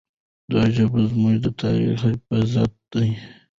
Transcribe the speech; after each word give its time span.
دا 0.51 0.61
ژبه 0.75 0.99
زموږ 1.09 1.35
د 1.43 1.45
تاریخ 1.61 1.95
حافظه 2.03 2.63
ده. 2.91 3.03